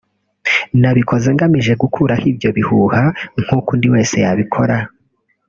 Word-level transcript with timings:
nabikoze 0.81 1.27
ngamije 1.35 1.73
gukuraho 1.81 2.25
ibyo 2.31 2.49
bihuha 2.57 3.01
nk’uko 3.43 3.69
undi 3.75 3.87
wese 3.93 4.15
yabikora 4.23 4.75